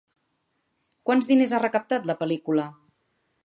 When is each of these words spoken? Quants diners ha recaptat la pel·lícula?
Quants 1.09 1.29
diners 1.33 1.55
ha 1.57 1.61
recaptat 1.67 2.11
la 2.13 2.19
pel·lícula? 2.23 2.69